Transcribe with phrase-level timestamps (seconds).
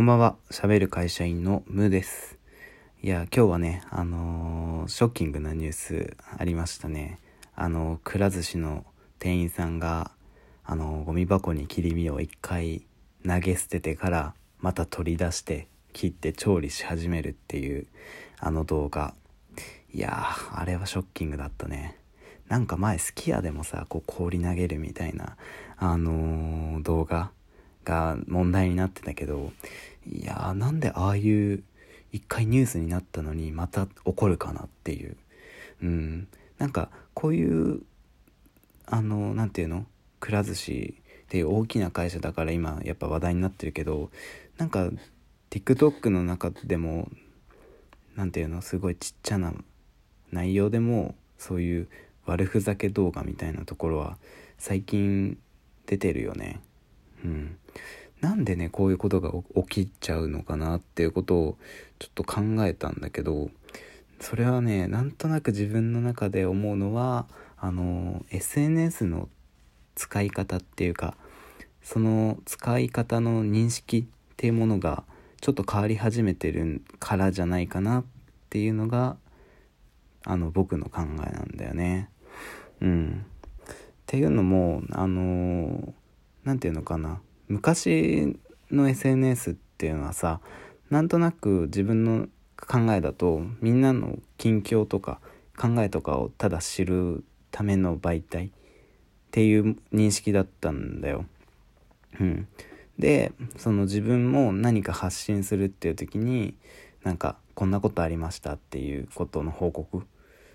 [0.00, 2.38] こんばんは、喋る会社員のムーです。
[3.02, 7.18] いや、今日はね、あのーショッキングなニュースありましたね。
[7.54, 8.86] あのーくら寿司の
[9.18, 10.10] 店員さんが、
[10.64, 12.86] あのーゴミ箱に切り身を一回
[13.28, 17.86] 投げ捨ててから、また取り出して、切って調理し始めるっていう、
[18.38, 19.12] あの動画。
[19.92, 21.98] いや、あれはショッキングだったね。
[22.48, 25.36] なんか前、すき家でもさ、こう氷投げるみたいな、
[25.76, 27.32] あの動画
[27.90, 29.52] が問題になってたけど、
[30.06, 31.64] いやーなんでああいう
[32.12, 35.16] 一回ニュースになったのにまた起こるかなっていう。
[35.82, 36.28] うん。
[36.58, 37.82] なんかこういう、
[38.86, 39.86] あの、なんていうの？
[40.20, 44.10] くら寿司っていう大きな会社だから今やっぱ話題になってるけど、
[44.58, 44.90] なんか
[45.50, 47.08] TikTok の中でも、
[48.16, 48.62] なんていうの？
[48.62, 49.52] すごいちっちゃな
[50.30, 51.88] 内容でもそういう
[52.26, 54.18] 悪ふざけ動画みたいなところは
[54.58, 55.38] 最近
[55.86, 56.60] 出てるよね。
[57.24, 57.56] うん。
[58.20, 61.58] なんでね、こういうことが起きちゃうのかなっていうことを
[61.98, 63.50] ちょっと考えたんだけど、
[64.20, 69.28] それはね、なんとなく自分の中で思うのは、あの、SNS の
[69.94, 71.16] 使い方っていうか、
[71.82, 74.04] その使い方の認識っ
[74.36, 75.04] ていうものが
[75.40, 78.04] ちょっと変わり始めてるからじゃないかなっ
[78.50, 79.16] ていうのが、
[80.24, 82.10] あの、僕の考えなんだよね。
[82.80, 83.24] うん。
[83.62, 83.74] っ
[84.04, 85.94] ていうのも、あの、
[86.50, 87.20] なんていうのかな？
[87.46, 88.36] 昔
[88.72, 90.40] の SNS っていうのはさ
[90.90, 95.20] なんとなく自分の考えだとみんなの近況とか
[95.56, 98.50] 考えとかをただ知るための媒体っ
[99.30, 101.24] ていう認識だったんだよ。
[102.18, 102.48] うん、
[102.98, 106.56] でその自分も何か発信するっていう時に
[107.04, 110.04] なんかこんなことありましたっていうことの報告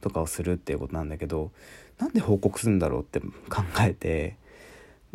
[0.00, 1.52] とかをするっていうことなんだけど
[2.00, 4.36] なんで報告するんだろうって考えて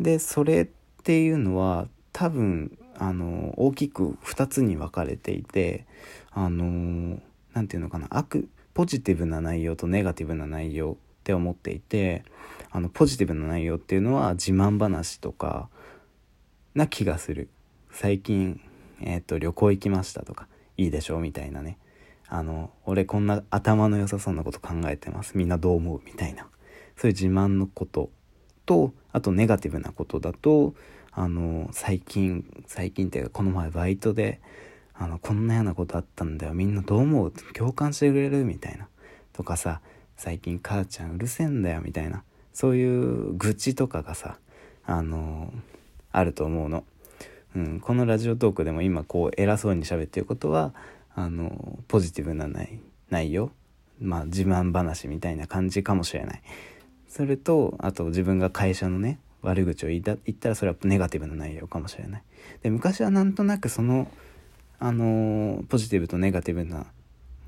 [0.02, 0.68] でそれっ
[1.02, 5.86] ていうのは多分あの大きく2つに分かれていて
[6.30, 7.20] あの
[7.54, 12.24] 何て言うのかな悪ポジティブな内容とネガティブな内容って思っていて
[12.70, 15.68] あのポジティブな内容っていうのは自慢話とか
[16.74, 17.48] な気がする。
[17.90, 18.60] 最近、
[19.02, 20.48] えー、と旅行行きましたとか
[20.78, 21.78] いいでしょみたいなね。
[22.28, 25.36] あの俺こんな頭の良さそうなこと考えてます。
[25.36, 26.00] みんなどう思う？
[26.06, 26.48] みたいな。
[26.96, 28.10] そういう自慢のこと
[28.64, 30.74] とあとネガティブなことだと
[31.12, 34.40] あの最近最近っていうかこの前バイトで
[34.94, 36.54] あのこんなようなことあったんだよ。
[36.54, 37.32] みんなどう思う？
[37.52, 38.88] 共感してくれるみたいな。
[39.32, 39.80] とかさ
[40.16, 41.80] 最近母ちゃんうるせえんだよ。
[41.82, 42.22] みたいな。
[42.52, 44.36] そういう愚痴とかがさ
[44.84, 45.52] あの
[46.12, 46.84] あると思うの、
[47.56, 50.74] うん、このラジオトークでも今こう偉そうに喋ってることは
[51.14, 52.78] あのポジティブな内
[53.10, 53.50] 内容？
[54.00, 56.42] まあ自慢話みたいな感じかもしれない。
[57.12, 62.22] それとあと自分が会社のね悪口を言った言ったらそれはネガティブな内容かもしれない。
[62.62, 64.10] で昔はなんとなくその
[64.78, 66.86] あのーポジティブとネガティブな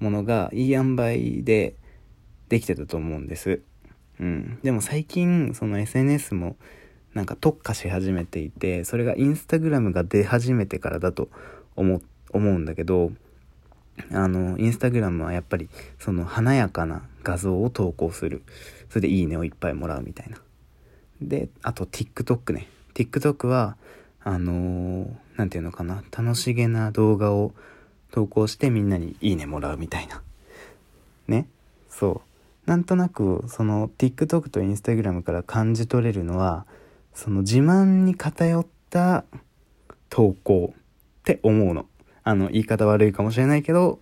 [0.01, 1.77] ものがいい塩梅で
[2.51, 3.63] できてたと思うんです。
[4.21, 4.59] うん。
[4.63, 6.57] でも最近その SNS も
[7.15, 11.31] なんか特化し始めていてそれがインスタグラムが出始めてからだと
[11.75, 13.13] 思思うんだけど
[14.13, 15.69] あのインスタグラムはやっぱり
[15.99, 18.43] その華やかな画像を投稿する。
[18.89, 20.39] それで「いいね」をいっぱいもらうみたいな。
[21.21, 22.69] であと TikTok ね。
[22.95, 23.77] TikTok は
[24.23, 26.05] あのーなんていうのかな。
[26.17, 27.53] 楽しげな動画を
[28.13, 30.23] 投稿してみんなに「いいね」もらうみたいな。
[31.27, 31.49] ね。
[31.89, 32.69] そう。
[32.71, 36.67] なんとなくその TikTok と Instagram から感じ取れるのは
[37.13, 39.25] その自慢に偏った
[40.09, 41.87] 投稿って思うの。
[42.25, 44.01] あの言い方悪いかもしれないけど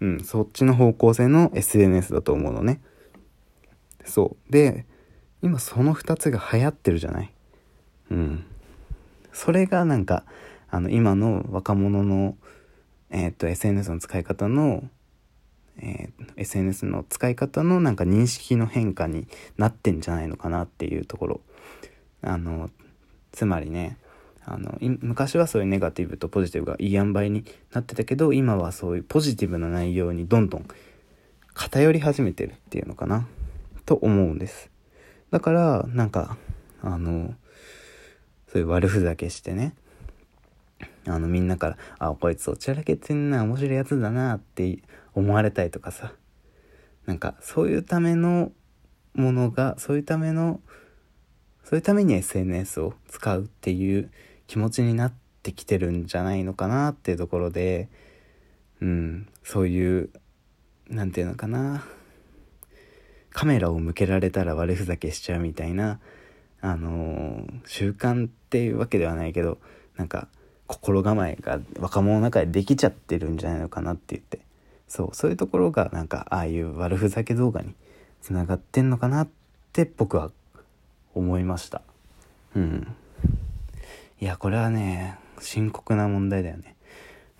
[0.00, 2.80] うんそっちの方向性の SNS だと思うのね。
[4.04, 4.52] そう。
[4.52, 4.86] で
[5.42, 7.32] 今その2つが流行ってるじゃない？
[8.10, 8.44] うん。
[9.32, 10.24] それがなんか
[10.70, 12.36] あの今の若者の
[13.10, 14.84] えっ、と SNS の使い方の
[15.78, 19.26] えー SNS の使い方のなんか認識の変化に
[19.56, 21.40] なってんじゃないのかなっていうところ。
[22.22, 22.70] あの
[23.30, 23.96] つまりね
[24.50, 30.66] あの昔はそういうネガティブとポジティブがいい塩梅になってたけど今はそういうポジティブな内容にどんどん
[31.52, 33.28] 偏り始めてるっていうのかな
[33.84, 34.70] と思うんです。
[35.30, 36.38] だからなんか
[36.80, 37.34] あの
[38.46, 39.74] そういう悪ふざけしてね
[41.06, 44.78] あのみんなから「あこいつおちゃらけてんな面白いやつだな」って
[45.12, 46.14] 思われたいとかさ
[47.04, 48.52] なんかそういうための
[49.14, 50.62] ものがそういうための
[51.64, 54.10] そういうために SNS を使うっていう
[54.48, 55.12] 気持ちになっ
[55.42, 57.88] てきてるんじゃないのかなっていうところで
[58.80, 60.10] うんそういう
[60.88, 61.84] なんていうのかな。
[63.30, 66.00] カメラを向けられたら悪ふざけしちゃうみたいな
[66.60, 69.58] あのー習慣っていうわけではないけど
[69.96, 70.26] なんか
[70.66, 74.40] 心構えが若者の中でできちゃってるんじゃないのかなって言って。
[74.88, 77.74] そうそういうところがなんかああいう悪ふざけ動画に
[78.22, 79.28] つながってんのかなっ
[79.72, 80.30] て僕は
[81.14, 81.82] 思いました。
[82.56, 82.96] うん。
[84.20, 86.76] いやこれはね深刻な問題だよね。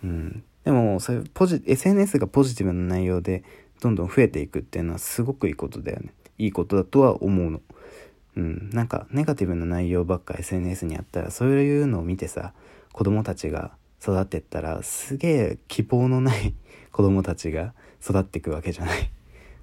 [0.05, 0.45] うん。
[0.65, 3.43] でもそういうポジ SNS がポジティブな内容で
[3.81, 6.13] どんどん増えていくっていうのはすごくいいことだよね。
[6.39, 7.61] いいことだとは思うの。
[8.37, 8.71] うん。
[8.73, 12.53] なんかネガティブな内容ばっか SNS にあったらそういうのを見てさ
[12.93, 16.55] 子供たちが育ってったらすげえ希望のない
[16.93, 19.11] 子供たちが育っていくわけじゃない。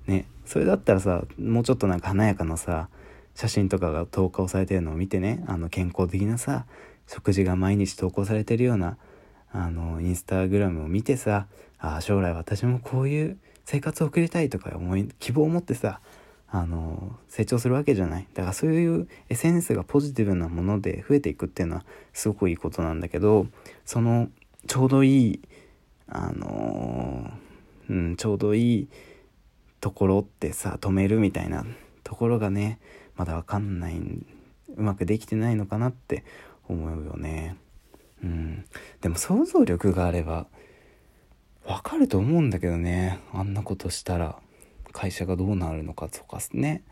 [0.08, 0.26] ね。
[0.46, 2.90] それだったらさもうちょっとなんか華やかなさ
[3.36, 6.66] 写真とかが投稿されてるのを見てねあの健康的なさ
[7.08, 8.98] 食事が毎日投稿されてるような
[9.52, 11.48] あのインスタグラムを見てさ
[11.80, 16.02] あ将来私もこういう生活を送りたいとか思い希望を持ってさ
[16.48, 18.28] あの成長するわけじゃない。
[18.34, 23.48] だからそういう SNS がポジティブなもので増えていくっていうのはすごくいいことなんだけど
[23.86, 24.30] その
[24.68, 25.40] ちょうどいい
[26.08, 27.32] あの
[27.90, 28.88] うんちょうどいい
[29.82, 31.66] ところってさ止めるみたいな
[32.04, 32.80] ところがね
[33.16, 36.24] まだわかんないうまくできてないのかなって
[36.68, 37.56] 思うよね。
[38.24, 38.66] うん。
[39.02, 40.48] でも想像力があれば
[41.66, 43.20] わかると思うんだけどね。
[43.34, 44.38] あんなことしたら
[44.92, 46.84] 会社がどうなるのかとかね。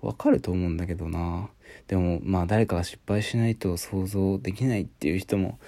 [0.00, 1.48] わかると思うんだけどな。
[1.86, 5.58] でもまあ誰かが失敗しないと想像できないっていう人も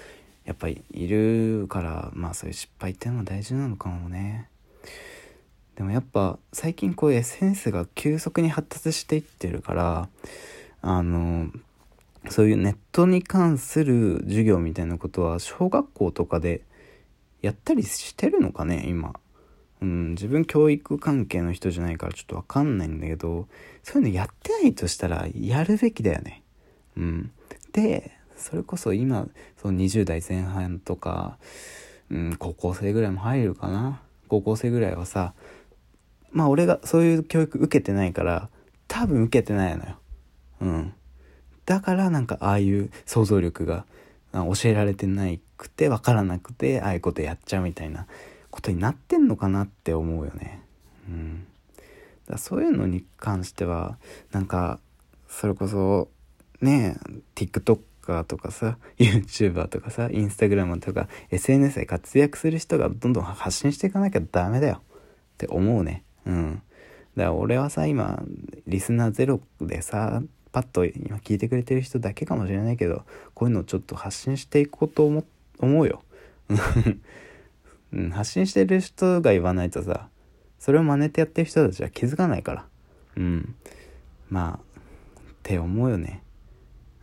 [0.44, 4.48] やっぱりいるからまあそういう失敗っていうのは大事なのかもね。
[5.76, 10.08] でもやっぱ最近こういう SNS が急速に発達していってるから
[10.82, 11.50] あの
[12.28, 16.62] そういうネットに関する授業みたいなことは小学校とかで
[17.40, 19.14] やったりしてるのかね今
[19.80, 23.48] うん、自分教育関係の人じゃないからちょっとわかんないんだけど、
[23.82, 26.42] そういうのやってないとしたらやるべきだよね。
[26.96, 27.30] うん。
[27.72, 29.26] で、それこそ今、
[29.60, 31.38] その20代前半とか、
[32.10, 34.02] うん、高校生ぐらいも入るかな。
[34.28, 35.32] 高校生ぐらいはさ、
[36.30, 38.50] まあ俺がそういう教育受けてないから、
[38.86, 39.98] 多分受けてないのよ。
[40.60, 40.94] うん。
[41.70, 43.84] だからなんかああいう想像力が
[44.32, 45.26] 教えられてな
[45.56, 48.08] くて分からなくてああいうことやっちゃうみたいな
[48.50, 50.62] ことになってんのかなって思うよね。
[51.08, 51.46] うん、
[52.26, 53.98] だそういうのに関しては
[54.32, 54.80] なんか
[55.28, 56.08] それこそ
[56.60, 56.96] ね
[57.36, 66.02] TikToker とかさ YouTuber とかさ Instagram とか SNS で活躍する人がどんどん発信していかなきゃダメだよって思うね。
[66.26, 66.62] うん。
[67.16, 68.20] だから俺はさ今
[68.66, 70.20] リスナーゼロでさ
[70.52, 73.04] パッと今聞いてくれてる人だけかもしれないけど
[73.34, 75.24] こういうのをちょっと発信していこうと思
[75.58, 76.02] 思うよ。
[77.92, 80.08] うん、発信してる人が言わないとさ
[80.58, 82.66] それを真似てやってる人たちは気づかないから。
[83.16, 83.54] うん
[84.28, 84.80] まあ
[85.30, 86.22] って思うよね。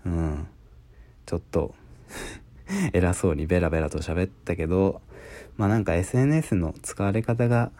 [0.06, 0.48] うん
[1.26, 1.76] ちょっと
[2.94, 5.02] 偉そうにベラベラと喋ったけど
[5.58, 7.72] まあなんか SNS の使われ方が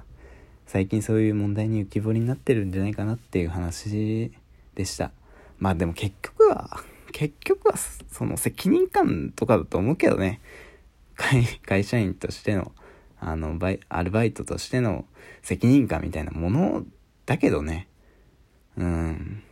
[0.66, 4.32] 最近そういう問題に浮き彫りになってるんじゃないかなっていう話
[4.76, 5.12] でした。
[5.60, 10.40] まあでも結局は 結局はその責任感とかだと思うけどね
[11.66, 12.72] 会社員としての
[13.20, 15.06] あの、バイ、アルバイトとしての
[15.42, 16.86] 責任感みたいなもの
[17.26, 17.88] だけどね。
[18.78, 19.44] うん。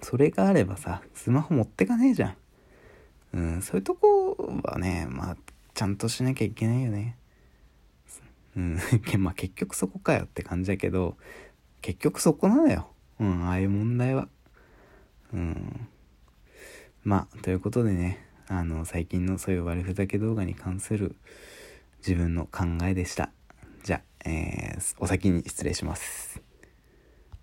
[0.00, 2.36] それがあればさ、スマホ持ってかねえじゃん。
[3.34, 5.36] うん、そういうとこはね、まあ、
[5.74, 7.16] ちゃんとしなきゃいけないよね。
[8.56, 8.78] うん、
[9.18, 11.18] まあ結局そこかよって感じだけど、
[11.82, 12.88] 結局そこなのよ。
[13.20, 14.28] うん、ああいう問題は。
[15.36, 15.88] うん。
[17.04, 21.14] まあ、ということでね、あの、最近のそういう悪ふざけ動画に関する、
[21.98, 23.30] 自分の考えでした。
[23.84, 26.45] じゃあ、えー、お先に失礼します。